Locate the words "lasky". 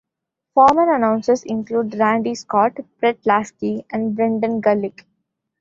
3.23-3.85